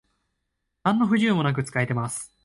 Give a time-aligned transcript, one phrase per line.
[0.83, 2.35] なんの不自由もなく使えてます